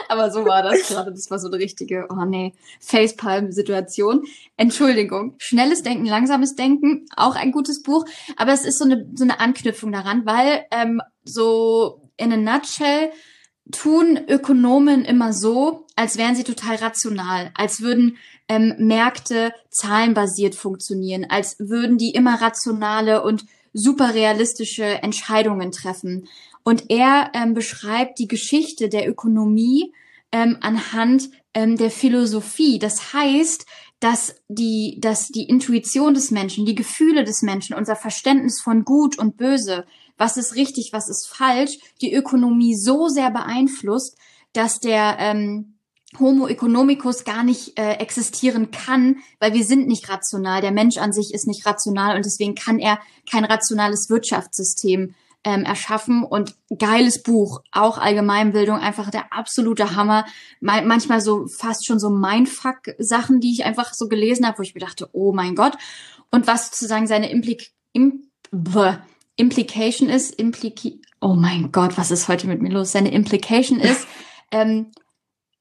[0.07, 1.11] Aber so war das gerade.
[1.11, 4.23] Das war so eine richtige, oh nee, Facepalm-Situation.
[4.57, 5.35] Entschuldigung.
[5.39, 8.05] Schnelles Denken, langsames Denken, auch ein gutes Buch.
[8.37, 13.11] Aber es ist so eine, so eine Anknüpfung daran, weil ähm, so in a nutshell
[13.71, 21.25] tun Ökonomen immer so, als wären sie total rational, als würden ähm, Märkte zahlenbasiert funktionieren,
[21.29, 26.27] als würden die immer rationale und super realistische Entscheidungen treffen.
[26.63, 29.93] Und er ähm, beschreibt die Geschichte der Ökonomie
[30.31, 32.79] ähm, anhand ähm, der Philosophie.
[32.79, 33.65] Das heißt,
[34.05, 39.17] dass die, dass die Intuition des Menschen, die Gefühle des Menschen, unser Verständnis von Gut
[39.17, 39.83] und Böse,
[40.15, 44.15] was ist richtig, was ist falsch, die Ökonomie so sehr beeinflusst,
[44.53, 45.79] dass der ähm,
[46.19, 50.61] Homo economicus gar nicht äh, existieren kann, weil wir sind nicht rational.
[50.61, 55.63] Der Mensch an sich ist nicht rational und deswegen kann er kein rationales Wirtschaftssystem ähm,
[55.63, 56.23] erschaffen.
[56.23, 60.25] Und geiles Buch, auch Allgemeinbildung, einfach der absolute Hammer.
[60.59, 64.81] manchmal so fast schon so Mindfuck-Sachen, die ich einfach so gelesen habe, wo ich mir
[64.81, 65.77] dachte, oh mein Gott.
[66.31, 68.27] Und was sozusagen seine Implik Im
[69.37, 72.91] Implication ist, Impliki oh mein Gott, was ist heute mit mir los?
[72.91, 74.07] Seine Implication ist,
[74.51, 74.91] ähm,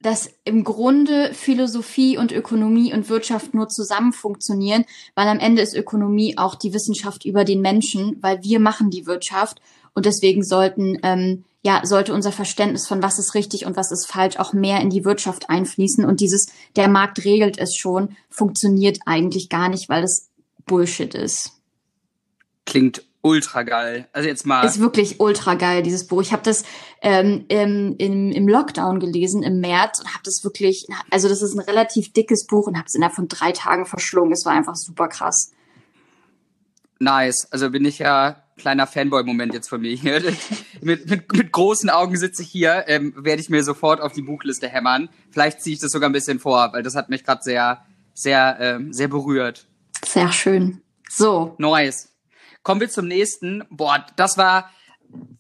[0.05, 5.75] dass im Grunde Philosophie und Ökonomie und Wirtschaft nur zusammen funktionieren, weil am Ende ist
[5.75, 9.63] Ökonomie auch die Wissenschaft über den Menschen, weil wir machen die Wirtschaft
[9.95, 14.07] und deswegen sollten ähm, ja sollte unser Verständnis von was ist richtig und was ist
[14.07, 18.99] falsch auch mehr in die Wirtschaft einfließen und dieses der Markt regelt es schon funktioniert
[19.07, 20.29] eigentlich gar nicht, weil es
[20.67, 21.53] Bullshit ist.
[22.67, 24.07] Klingt ultra geil.
[24.13, 24.65] Also jetzt mal.
[24.65, 26.21] Ist wirklich ultra geil, dieses Buch.
[26.21, 26.63] Ich habe das
[27.01, 31.55] ähm, im, im, im Lockdown gelesen, im März, und habe das wirklich, also das ist
[31.55, 34.33] ein relativ dickes Buch und habe es innerhalb von drei Tagen verschlungen.
[34.33, 35.53] Es war einfach super krass.
[37.01, 37.49] Nice.
[37.51, 40.23] Also bin ich ja kleiner Fanboy-Moment jetzt von mir hier.
[40.83, 44.23] mit, mit, mit großen Augen sitze ich hier, ähm, werde ich mir sofort auf die
[44.23, 45.09] Buchliste hämmern.
[45.31, 48.59] Vielleicht ziehe ich das sogar ein bisschen vor, weil das hat mich gerade sehr, sehr,
[48.61, 49.67] ähm, sehr berührt.
[50.05, 50.83] Sehr schön.
[51.09, 51.55] So.
[51.59, 52.14] Nice.
[52.65, 53.63] Kommen wir zum nächsten.
[53.71, 54.71] Boah, das war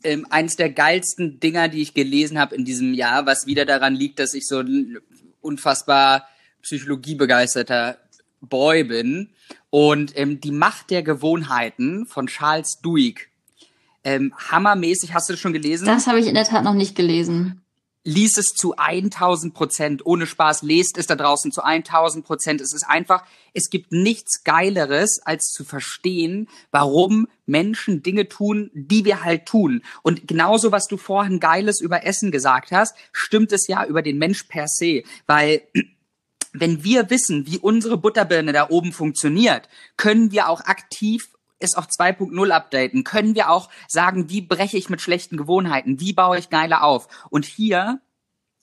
[0.05, 3.95] ähm, eins der geilsten Dinger, die ich gelesen habe in diesem Jahr, was wieder daran
[3.95, 4.99] liegt, dass ich so ein
[5.41, 6.29] unfassbar
[6.63, 7.99] psychologiebegeisterter
[8.41, 9.31] Boy bin.
[9.71, 13.29] Und ähm, die Macht der Gewohnheiten von Charles Duhigg.
[14.05, 15.87] Ähm, hammermäßig, hast du das schon gelesen?
[15.87, 17.64] Das habe ich in der Tat noch nicht gelesen
[18.05, 20.07] lies es zu 1000 Prozent.
[20.07, 22.61] Ohne Spaß, lest es da draußen zu 1000 Prozent.
[22.61, 29.05] Es ist einfach, es gibt nichts Geileres, als zu verstehen, warum Menschen Dinge tun, die
[29.05, 29.83] wir halt tun.
[30.03, 34.19] Und genauso, was du vorhin Geiles über Essen gesagt hast, stimmt es ja über den
[34.19, 35.03] Mensch per se.
[35.27, 35.63] Weil
[36.53, 41.87] wenn wir wissen, wie unsere Butterbirne da oben funktioniert, können wir auch aktiv es auf
[41.87, 43.05] 2.0 updaten?
[43.05, 46.01] Können wir auch sagen, wie breche ich mit schlechten Gewohnheiten?
[46.01, 47.09] Wie baue ich geiler auf?
[47.31, 48.01] Und hier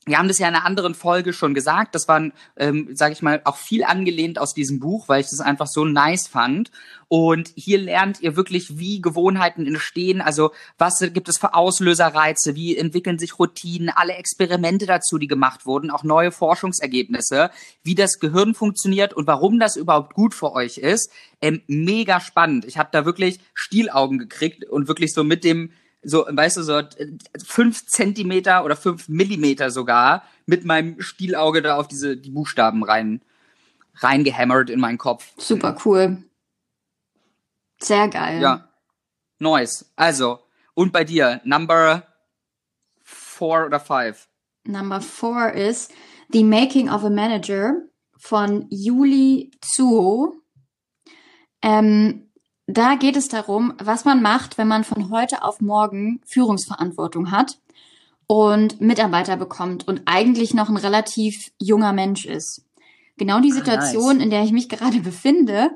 [0.08, 1.94] wir haben das ja in einer anderen Folge schon gesagt.
[1.94, 5.42] Das war, ähm, sage ich mal, auch viel angelehnt aus diesem Buch, weil ich das
[5.42, 6.72] einfach so nice fand.
[7.08, 10.20] Und hier lernt ihr wirklich, wie Gewohnheiten entstehen.
[10.20, 12.56] Also was gibt es für Auslöserreize?
[12.56, 13.90] Wie entwickeln sich Routinen?
[13.90, 17.52] Alle Experimente dazu, die gemacht wurden, auch neue Forschungsergebnisse,
[17.84, 21.12] wie das Gehirn funktioniert und warum das überhaupt gut für euch ist.
[21.42, 22.66] Ähm, mega spannend.
[22.66, 25.72] Ich habe da wirklich Stielaugen gekriegt und wirklich so mit dem
[26.04, 26.82] so, weißt du, so
[27.46, 33.22] fünf Zentimeter oder fünf Millimeter sogar mit meinem Stielauge da auf diese die Buchstaben rein
[33.96, 35.34] reingehämmert in meinen Kopf.
[35.38, 36.24] Super cool.
[37.80, 38.42] Sehr geil.
[38.42, 38.70] Ja.
[39.40, 39.92] Nice.
[39.96, 40.40] Also,
[40.74, 42.08] und bei dir, Number
[43.04, 44.28] four oder five?
[44.66, 45.92] Number four ist
[46.32, 47.74] The Making of a Manager
[48.18, 50.36] von Yuli Tsuo.
[51.64, 52.31] Ähm,
[52.78, 57.60] da geht es darum, was man macht, wenn man von heute auf morgen Führungsverantwortung hat
[58.28, 62.66] und Mitarbeiter bekommt und eigentlich noch ein relativ junger Mensch ist.
[63.18, 64.24] Genau die Situation, ah, nice.
[64.24, 65.72] in der ich mich gerade befinde.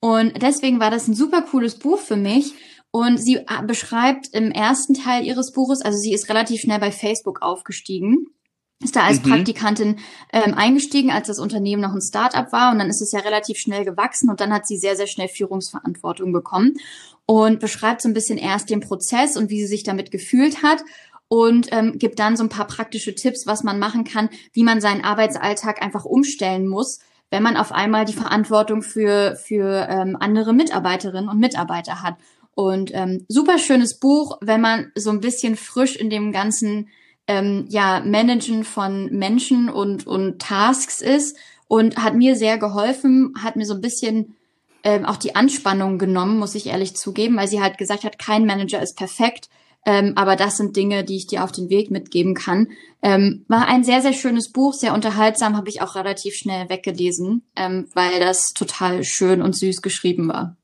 [0.00, 2.54] Und deswegen war das ein super cooles Buch für mich.
[2.90, 6.90] Und sie äh, beschreibt im ersten Teil ihres Buches, also sie ist relativ schnell bei
[6.90, 8.26] Facebook aufgestiegen
[8.82, 9.30] ist da als mhm.
[9.30, 9.96] Praktikantin
[10.32, 13.58] ähm, eingestiegen, als das Unternehmen noch ein Start-up war und dann ist es ja relativ
[13.58, 16.74] schnell gewachsen und dann hat sie sehr, sehr schnell Führungsverantwortung bekommen
[17.26, 20.82] und beschreibt so ein bisschen erst den Prozess und wie sie sich damit gefühlt hat
[21.28, 24.80] und ähm, gibt dann so ein paar praktische Tipps, was man machen kann, wie man
[24.80, 30.52] seinen Arbeitsalltag einfach umstellen muss, wenn man auf einmal die Verantwortung für, für ähm, andere
[30.52, 32.16] Mitarbeiterinnen und Mitarbeiter hat.
[32.54, 36.88] Und ähm, super schönes Buch, wenn man so ein bisschen frisch in dem ganzen
[37.26, 41.36] ähm, ja, Managen von Menschen und, und Tasks ist
[41.68, 44.36] und hat mir sehr geholfen, hat mir so ein bisschen
[44.82, 48.46] ähm, auch die Anspannung genommen, muss ich ehrlich zugeben, weil sie halt gesagt hat, kein
[48.46, 49.48] Manager ist perfekt.
[49.86, 52.68] Ähm, aber das sind Dinge, die ich dir auf den Weg mitgeben kann.
[53.00, 57.42] Ähm, war ein sehr, sehr schönes Buch, sehr unterhaltsam, habe ich auch relativ schnell weggelesen,
[57.56, 60.56] ähm, weil das total schön und süß geschrieben war.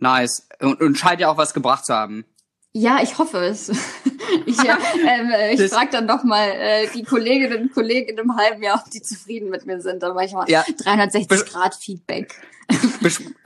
[0.00, 0.48] Nice.
[0.60, 2.24] Und, und scheint ja auch was gebracht zu haben.
[2.72, 3.68] Ja, ich hoffe es.
[4.46, 4.76] ich äh,
[5.06, 8.82] ähm, äh, ich frage dann doch mal äh, die Kolleginnen und Kollegen einem halben Jahr,
[8.84, 10.02] ob die zufrieden mit mir sind.
[10.02, 10.64] Dann mache ich mal ja.
[10.84, 12.34] 360 Grad Feedback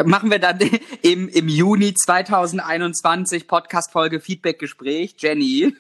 [0.05, 0.59] machen wir dann
[1.03, 5.75] im, im Juni 2021 Podcast-Folge Feedback-Gespräch, Jenny,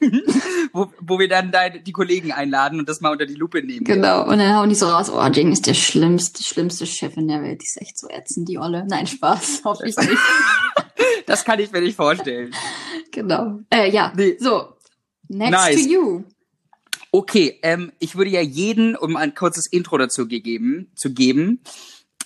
[0.72, 3.84] wo, wo wir dann deine, die Kollegen einladen und das mal unter die Lupe nehmen.
[3.84, 7.28] Genau, und dann hauen die so raus, oh, Jenny ist der schlimmste, schlimmste Chef in
[7.28, 8.86] der Welt, die ist echt so ätzend, die Olle.
[8.88, 10.18] Nein, Spaß, hoffe ich nicht.
[11.26, 12.54] das kann ich mir nicht vorstellen.
[13.10, 13.60] Genau.
[13.70, 14.36] Äh, ja, nee.
[14.38, 14.74] so,
[15.28, 15.74] next nice.
[15.74, 16.24] to you.
[17.10, 21.60] Okay, ähm, ich würde ja jeden, um ein kurzes Intro dazu gegeben, zu geben,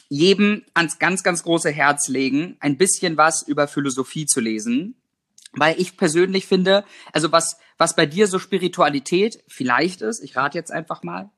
[0.09, 4.95] jedem ans ganz, ganz große Herz legen, ein bisschen was über Philosophie zu lesen.
[5.53, 10.59] Weil ich persönlich finde, also was, was bei dir so Spiritualität vielleicht ist, ich rate
[10.59, 11.31] jetzt einfach mal,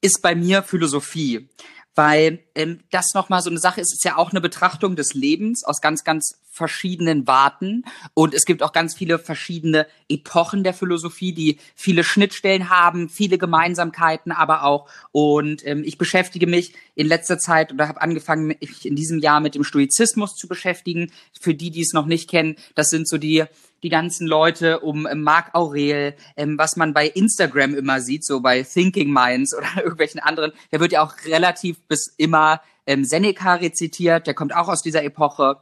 [0.00, 1.48] ist bei mir Philosophie.
[1.94, 5.62] Weil ähm, das nochmal so eine Sache ist, ist ja auch eine Betrachtung des Lebens
[5.62, 7.84] aus ganz, ganz verschiedenen Warten.
[8.14, 13.38] Und es gibt auch ganz viele verschiedene Epochen der Philosophie, die viele Schnittstellen haben, viele
[13.38, 14.88] Gemeinsamkeiten aber auch.
[15.10, 19.40] Und ähm, ich beschäftige mich in letzter Zeit oder habe angefangen, mich in diesem Jahr
[19.40, 21.10] mit dem Stoizismus zu beschäftigen.
[21.40, 23.44] Für die, die es noch nicht kennen, das sind so die
[23.82, 28.40] die ganzen Leute um ähm, Marc Aurel, ähm, was man bei Instagram immer sieht, so
[28.40, 33.54] bei Thinking Minds oder irgendwelchen anderen, der wird ja auch relativ bis immer ähm, Seneca
[33.54, 35.58] rezitiert, der kommt auch aus dieser Epoche.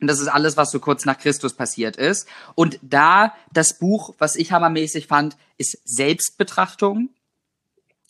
[0.00, 2.26] Und das ist alles, was so kurz nach Christus passiert ist.
[2.54, 7.10] Und da das Buch, was ich hammermäßig fand, ist Selbstbetrachtung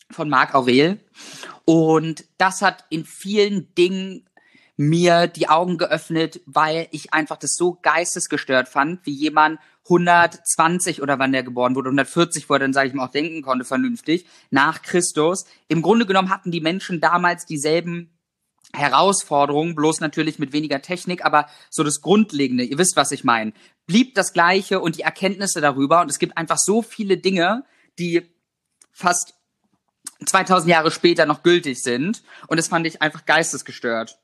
[0.09, 0.99] von Marc Aurel.
[1.65, 4.27] Und das hat in vielen Dingen
[4.77, 11.19] mir die Augen geöffnet, weil ich einfach das so geistesgestört fand, wie jemand 120 oder
[11.19, 14.25] wann der geboren wurde, 140 wo er dann, sage ich mal, auch denken konnte vernünftig,
[14.49, 15.45] nach Christus.
[15.67, 18.09] Im Grunde genommen hatten die Menschen damals dieselben
[18.73, 23.53] Herausforderungen, bloß natürlich mit weniger Technik, aber so das Grundlegende, ihr wisst, was ich meine,
[23.85, 26.01] blieb das Gleiche und die Erkenntnisse darüber.
[26.01, 27.65] Und es gibt einfach so viele Dinge,
[27.99, 28.21] die
[28.91, 29.33] fast
[30.25, 32.23] 2000 Jahre später noch gültig sind.
[32.47, 34.17] Und das fand ich einfach geistesgestört.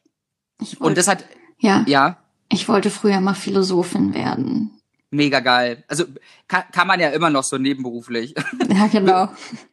[0.60, 1.26] Wollte, und das hat,
[1.60, 2.18] ja, ja.
[2.50, 4.72] Ich wollte früher mal Philosophin werden.
[5.10, 5.84] Mega geil.
[5.88, 6.06] Also
[6.48, 8.36] kann, kann man ja immer noch so nebenberuflich.
[8.70, 9.30] Ja, genau.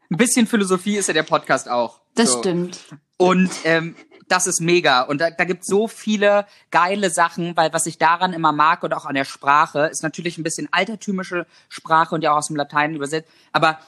[0.09, 2.01] Ein bisschen Philosophie ist ja der Podcast auch.
[2.15, 2.39] Das so.
[2.39, 2.79] stimmt.
[3.19, 3.97] Und ähm,
[4.29, 5.03] das ist mega.
[5.03, 8.95] Und da, da gibt so viele geile Sachen, weil was ich daran immer mag und
[8.95, 12.57] auch an der Sprache, ist natürlich ein bisschen altertümliche Sprache und ja auch aus dem
[12.57, 13.79] Latein übersetzt, aber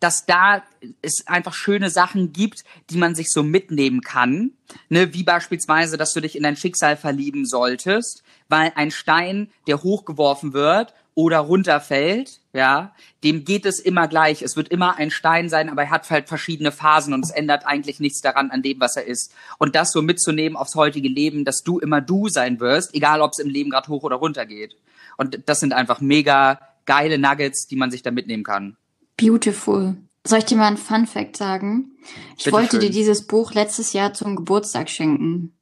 [0.00, 0.62] dass da
[1.00, 4.52] es einfach schöne Sachen gibt, die man sich so mitnehmen kann,
[4.88, 9.82] ne, wie beispielsweise, dass du dich in dein Schicksal verlieben solltest, weil ein Stein, der
[9.82, 12.92] hochgeworfen wird oder runterfällt, ja,
[13.24, 14.42] dem geht es immer gleich.
[14.42, 17.66] Es wird immer ein Stein sein, aber er hat halt verschiedene Phasen und es ändert
[17.66, 19.32] eigentlich nichts daran an dem, was er ist.
[19.58, 23.32] Und das so mitzunehmen aufs heutige Leben, dass du immer du sein wirst, egal ob
[23.32, 24.76] es im Leben gerade hoch oder runter geht.
[25.16, 28.76] Und das sind einfach mega geile Nuggets, die man sich da mitnehmen kann.
[29.16, 29.96] Beautiful.
[30.26, 31.92] Soll ich dir mal einen Fun Fact sagen?
[32.36, 32.80] Ich Bitte wollte schön.
[32.80, 35.56] dir dieses Buch letztes Jahr zum Geburtstag schenken.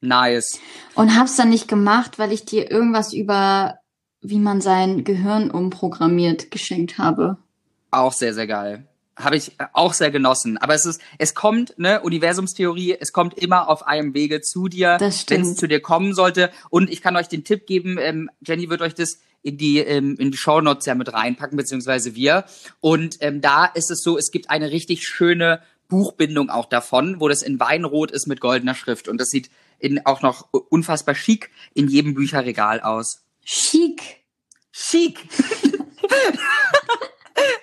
[0.00, 0.58] Nice.
[0.94, 3.78] Und hab's dann nicht gemacht, weil ich dir irgendwas über
[4.24, 7.36] wie man sein Gehirn umprogrammiert geschenkt habe.
[7.90, 8.88] Auch sehr, sehr geil.
[9.16, 10.56] Habe ich auch sehr genossen.
[10.56, 14.96] Aber es ist, es kommt, ne, Universumstheorie, es kommt immer auf einem Wege zu dir,
[14.98, 16.50] wenn es zu dir kommen sollte.
[16.70, 20.16] Und ich kann euch den Tipp geben, ähm, Jenny wird euch das in die ähm,
[20.18, 22.46] in die Show Notes ja mit reinpacken beziehungsweise wir
[22.80, 27.28] und ähm, da ist es so es gibt eine richtig schöne Buchbindung auch davon wo
[27.28, 31.50] das in Weinrot ist mit goldener Schrift und das sieht in, auch noch unfassbar chic
[31.74, 34.24] in jedem Bücherregal aus chic
[34.72, 35.18] chic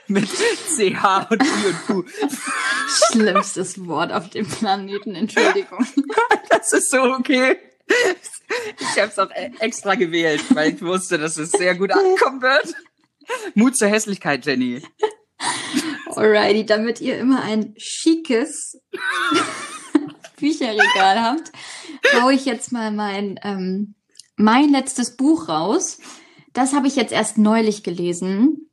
[0.07, 2.03] mit CH und I und Q.
[3.07, 5.85] Schlimmstes Wort auf dem Planeten, Entschuldigung.
[6.49, 7.57] Das ist so okay.
[8.79, 12.41] Ich habe es auch e- extra gewählt, weil ich wusste, dass es sehr gut ankommen
[12.41, 12.75] wird.
[13.55, 14.83] Mut zur Hässlichkeit, Jenny.
[16.07, 18.79] Alrighty, damit ihr immer ein schickes
[20.39, 21.51] Bücherregal habt,
[22.13, 23.95] hau ich jetzt mal mein, ähm,
[24.41, 25.99] mein letztes Buch raus.
[26.53, 28.69] Das habe ich jetzt erst neulich gelesen.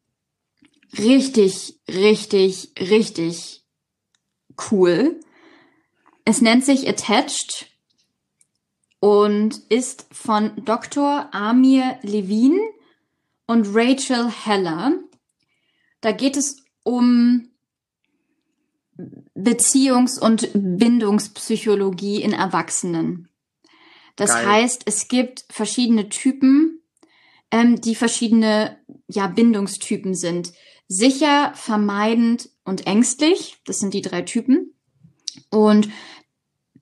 [0.96, 3.64] Richtig, richtig, richtig
[4.70, 5.20] cool.
[6.24, 7.66] Es nennt sich Attached
[9.00, 11.28] und ist von Dr.
[11.32, 12.58] Amir Levin
[13.46, 14.98] und Rachel Heller.
[16.00, 17.50] Da geht es um
[19.34, 23.27] Beziehungs- und Bindungspsychologie in Erwachsenen.
[24.18, 24.46] Das Geil.
[24.46, 26.82] heißt, es gibt verschiedene Typen,
[27.52, 28.76] ähm, die verschiedene
[29.06, 30.52] ja, Bindungstypen sind.
[30.88, 33.58] Sicher, vermeidend und ängstlich.
[33.64, 34.74] Das sind die drei Typen.
[35.50, 35.88] Und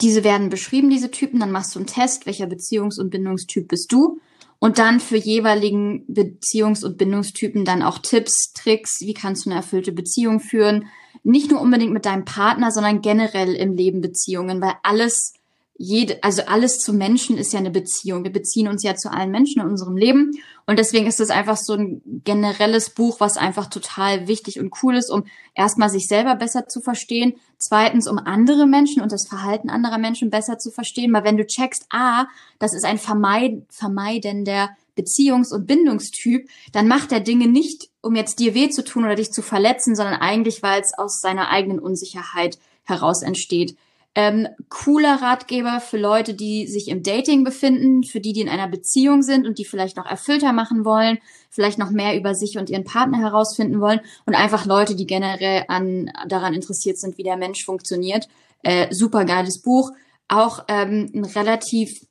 [0.01, 1.39] diese werden beschrieben, diese Typen.
[1.39, 4.19] Dann machst du einen Test, welcher Beziehungs- und Bindungstyp bist du.
[4.59, 9.59] Und dann für jeweiligen Beziehungs- und Bindungstypen dann auch Tipps, Tricks, wie kannst du eine
[9.59, 10.87] erfüllte Beziehung führen.
[11.23, 15.35] Nicht nur unbedingt mit deinem Partner, sondern generell im Leben Beziehungen, weil alles,
[15.79, 18.25] jede, also alles zu Menschen ist ja eine Beziehung.
[18.25, 20.33] Wir beziehen uns ja zu allen Menschen in unserem Leben.
[20.65, 24.97] Und deswegen ist es einfach so ein generelles Buch, was einfach total wichtig und cool
[24.97, 27.35] ist, um erstmal sich selber besser zu verstehen.
[27.59, 31.13] Zweitens, um andere Menschen und das Verhalten anderer Menschen besser zu verstehen.
[31.13, 32.27] Weil wenn du checkst, ah,
[32.59, 38.39] das ist ein vermeid vermeidender Beziehungs- und Bindungstyp, dann macht er Dinge nicht, um jetzt
[38.39, 41.79] dir weh zu tun oder dich zu verletzen, sondern eigentlich, weil es aus seiner eigenen
[41.79, 43.77] Unsicherheit heraus entsteht.
[44.19, 48.67] Ähm, cooler Ratgeber für Leute, die sich im Dating befinden, für die, die in einer
[48.67, 51.19] Beziehung sind und die vielleicht noch erfüllter machen wollen,
[51.51, 55.65] vielleicht noch mehr über sich und ihren Partner herausfinden wollen und einfach Leute, die generell
[55.69, 58.27] an, daran interessiert sind, wie der Mensch funktioniert.
[58.63, 59.93] Äh, super geiles Buch.
[60.29, 62.07] Auch ähm, ein relativ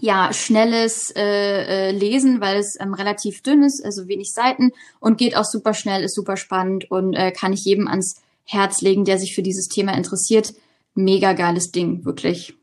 [0.00, 5.16] ja, schnelles äh, äh, Lesen, weil es ähm, relativ dünn ist, also wenig Seiten und
[5.16, 9.06] geht auch super schnell, ist super spannend und äh, kann ich jedem ans Herz legen,
[9.06, 10.52] der sich für dieses Thema interessiert.
[10.94, 12.54] Mega geiles Ding, wirklich.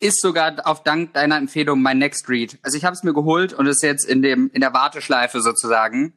[0.00, 2.58] Ist sogar auf Dank deiner Empfehlung mein Next Read.
[2.62, 6.14] Also ich habe es mir geholt und ist jetzt in dem in der Warteschleife sozusagen.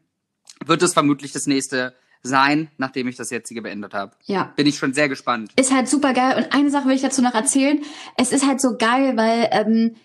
[0.66, 4.14] Wird es vermutlich das nächste sein, nachdem ich das jetzige beendet habe.
[4.24, 4.54] Ja.
[4.56, 5.52] Bin ich schon sehr gespannt.
[5.58, 6.38] Ist halt super geil.
[6.38, 7.82] Und eine Sache will ich dazu noch erzählen.
[8.18, 9.96] Es ist halt so geil, weil ähm,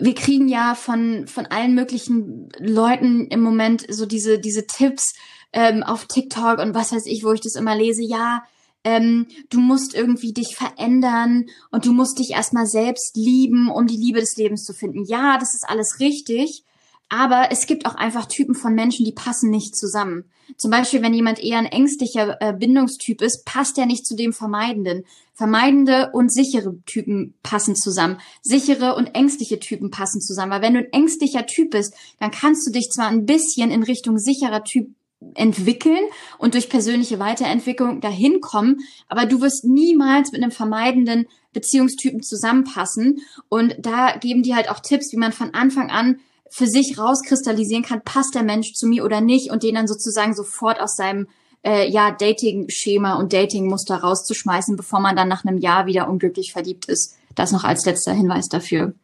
[0.00, 5.14] wir kriegen ja von, von allen möglichen Leuten im Moment so diese, diese Tipps
[5.52, 8.02] ähm, auf TikTok und was weiß ich, wo ich das immer lese.
[8.02, 8.44] Ja,
[8.88, 13.98] ähm, du musst irgendwie dich verändern und du musst dich erstmal selbst lieben, um die
[13.98, 15.04] Liebe des Lebens zu finden.
[15.04, 16.64] Ja, das ist alles richtig.
[17.10, 20.24] Aber es gibt auch einfach Typen von Menschen, die passen nicht zusammen.
[20.56, 24.32] Zum Beispiel, wenn jemand eher ein ängstlicher äh, Bindungstyp ist, passt er nicht zu dem
[24.32, 25.04] Vermeidenden.
[25.34, 28.18] Vermeidende und sichere Typen passen zusammen.
[28.42, 30.52] Sichere und ängstliche Typen passen zusammen.
[30.52, 33.82] Weil wenn du ein ängstlicher Typ bist, dann kannst du dich zwar ein bisschen in
[33.82, 34.90] Richtung sicherer Typ
[35.34, 36.04] entwickeln
[36.38, 38.78] und durch persönliche Weiterentwicklung dahin kommen,
[39.08, 43.20] aber du wirst niemals mit einem vermeidenden Beziehungstypen zusammenpassen.
[43.48, 47.84] Und da geben die halt auch Tipps, wie man von Anfang an für sich rauskristallisieren
[47.84, 51.28] kann, passt der Mensch zu mir oder nicht und den dann sozusagen sofort aus seinem
[51.64, 56.86] äh, ja, Dating-Schema und Dating-Muster rauszuschmeißen, bevor man dann nach einem Jahr wieder unglücklich verliebt
[56.86, 57.16] ist.
[57.34, 58.94] Das noch als letzter Hinweis dafür.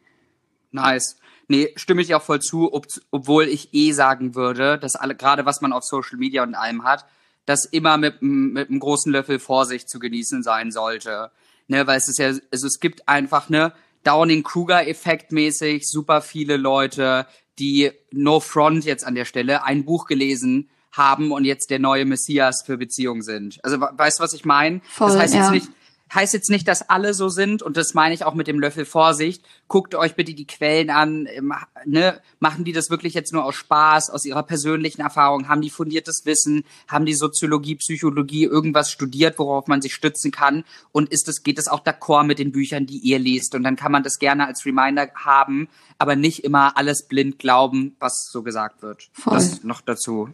[0.71, 1.17] Nice.
[1.47, 5.45] Nee, stimme ich auch voll zu, ob, obwohl ich eh sagen würde, dass alle, gerade
[5.45, 7.05] was man auf Social Media und allem hat,
[7.45, 11.31] das immer mit, mit einem großen Löffel Vorsicht zu genießen sein sollte.
[11.67, 17.25] Ne, weil es ist ja, also es gibt einfach, ne, Downing-Kruger-Effekt mäßig super viele Leute,
[17.57, 22.05] die No Front jetzt an der Stelle ein Buch gelesen haben und jetzt der neue
[22.05, 23.59] Messias für Beziehungen sind.
[23.63, 24.81] Also weißt du, was ich meine?
[24.97, 25.41] Das heißt ja.
[25.41, 25.69] jetzt nicht,
[26.13, 28.85] heißt jetzt nicht, dass alle so sind und das meine ich auch mit dem Löffel
[28.85, 29.43] Vorsicht.
[29.67, 31.27] Guckt euch bitte die Quellen an.
[31.27, 31.53] ähm,
[31.85, 32.19] Ne?
[32.39, 35.47] Machen die das wirklich jetzt nur aus Spaß, aus ihrer persönlichen Erfahrung?
[35.47, 36.63] Haben die fundiertes Wissen?
[36.87, 40.63] Haben die Soziologie, Psychologie irgendwas studiert, worauf man sich stützen kann?
[40.91, 43.53] Und ist es, geht es auch d'accord mit den Büchern, die ihr liest?
[43.53, 45.67] Und dann kann man das gerne als Reminder haben,
[45.99, 49.09] aber nicht immer alles blind glauben, was so gesagt wird.
[49.13, 49.35] Voll.
[49.35, 50.29] Das noch dazu.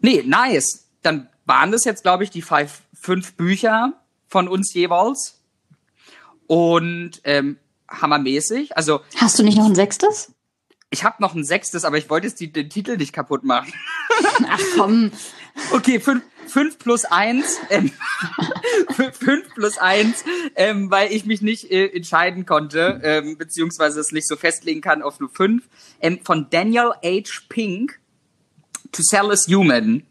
[0.00, 0.88] Nee, nice.
[1.02, 3.92] Dann waren das jetzt, glaube ich, die five, fünf Bücher
[4.28, 5.40] von uns jeweils.
[6.46, 7.58] Und ähm,
[7.90, 8.76] hammermäßig.
[8.76, 10.32] Also Hast du nicht noch ein sechstes?
[10.90, 13.72] ich habe noch ein sechstes, aber ich wollte jetzt die, den Titel nicht kaputt machen.
[14.48, 15.12] Ach komm.
[15.72, 17.90] Okay, fünf, fünf plus eins, ähm,
[19.12, 24.26] fünf plus eins, ähm, weil ich mich nicht äh, entscheiden konnte, ähm, beziehungsweise es nicht
[24.26, 25.68] so festlegen kann auf nur fünf,
[26.00, 27.42] ähm, von Daniel H.
[27.48, 27.98] Pink.
[28.92, 30.04] To Sell is Human.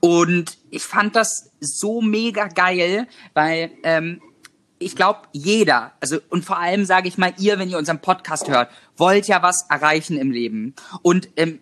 [0.00, 4.20] Und ich fand das so mega geil, weil ähm,
[4.78, 8.48] ich glaube, jeder, also und vor allem sage ich mal, ihr, wenn ihr unseren Podcast
[8.48, 10.74] hört, wollt ja was erreichen im Leben.
[11.02, 11.60] Und ähm,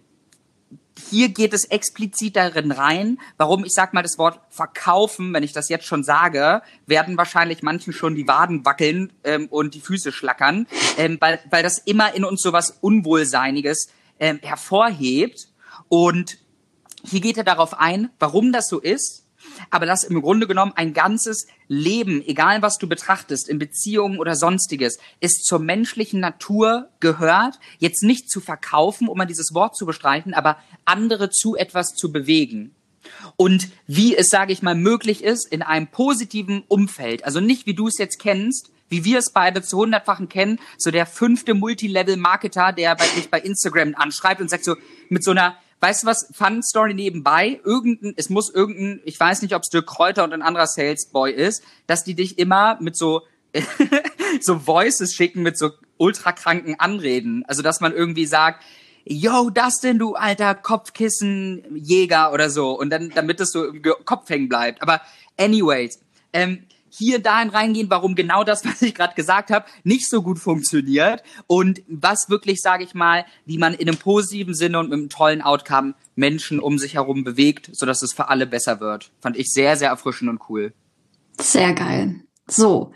[1.11, 5.53] hier geht es explizit darin rein, warum ich sag mal das Wort verkaufen, wenn ich
[5.53, 10.13] das jetzt schon sage, werden wahrscheinlich manchen schon die Waden wackeln ähm, und die Füße
[10.13, 10.67] schlackern,
[10.97, 13.89] ähm, weil, weil das immer in uns so was Unwohlseiniges
[14.21, 15.49] ähm, hervorhebt.
[15.89, 16.39] Und
[17.05, 19.25] hier geht er darauf ein, warum das so ist,
[19.71, 24.35] aber dass im Grunde genommen ein ganzes Leben, egal was du betrachtest, in Beziehungen oder
[24.35, 29.87] sonstiges, ist zur menschlichen Natur gehört, jetzt nicht zu verkaufen, um mal dieses Wort zu
[29.87, 32.75] bestreichen, aber andere zu etwas zu bewegen.
[33.37, 37.75] Und wie es, sage ich mal, möglich ist, in einem positiven Umfeld, also nicht wie
[37.75, 42.73] du es jetzt kennst, wie wir es beide zu hundertfachen kennen, so der fünfte Multilevel-Marketer,
[42.73, 44.77] der bei dich bei Instagram anschreibt und sagt so
[45.09, 49.43] mit so einer Weißt du was, Fun Story nebenbei, irgendein, es muss irgendein, ich weiß
[49.43, 52.97] nicht, ob es Dirk Kräuter und ein anderer Salesboy ist, dass die dich immer mit
[52.97, 53.23] so
[54.41, 57.45] so Voices schicken mit so ultrakranken Anreden.
[57.47, 58.63] Also dass man irgendwie sagt,
[59.05, 62.79] yo, Dustin, du alter Kopfkissenjäger oder so.
[62.79, 64.83] Und dann, damit es so im Kopf hängen bleibt.
[64.83, 65.01] Aber
[65.39, 66.01] anyways,
[66.33, 70.39] ähm, hier dahin reingehen, warum genau das, was ich gerade gesagt habe, nicht so gut
[70.39, 74.99] funktioniert und was wirklich, sage ich mal, wie man in einem positiven Sinne und mit
[74.99, 79.11] einem tollen Outcome Menschen um sich herum bewegt, sodass es für alle besser wird.
[79.21, 80.73] Fand ich sehr, sehr erfrischend und cool.
[81.41, 82.17] Sehr geil.
[82.47, 82.93] So.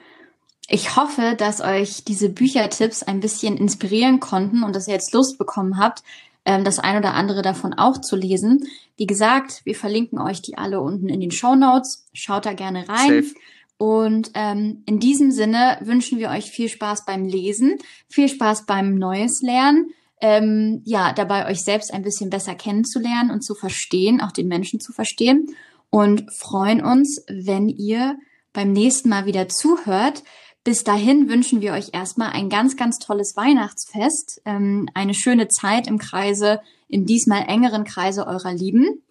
[0.69, 5.37] Ich hoffe, dass euch diese Büchertipps ein bisschen inspirieren konnten und dass ihr jetzt Lust
[5.37, 6.03] bekommen habt,
[6.45, 8.67] ähm, das ein oder andere davon auch zu lesen.
[8.97, 12.07] Wie gesagt, wir verlinken euch die alle unten in den Show Notes.
[12.13, 13.25] Schaut da gerne rein.
[13.25, 13.35] Safe.
[13.83, 17.79] Und ähm, in diesem Sinne wünschen wir euch viel Spaß beim Lesen,
[18.09, 19.89] viel Spaß beim Neues Lernen,
[20.21, 24.79] ähm, ja, dabei euch selbst ein bisschen besser kennenzulernen und zu verstehen, auch den Menschen
[24.79, 25.57] zu verstehen.
[25.91, 28.17] Und freuen uns, wenn ihr
[28.53, 30.23] beim nächsten Mal wieder zuhört.
[30.63, 35.89] Bis dahin wünschen wir euch erstmal ein ganz, ganz tolles Weihnachtsfest, ähm, eine schöne Zeit
[35.89, 39.03] im Kreise, im diesmal engeren Kreise eurer Lieben.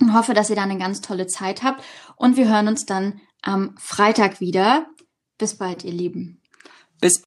[0.00, 1.82] Und hoffe, dass ihr da eine ganz tolle Zeit habt.
[2.14, 4.86] Und wir hören uns dann am Freitag wieder.
[5.38, 6.40] Bis bald, ihr Lieben.
[7.00, 7.18] Bis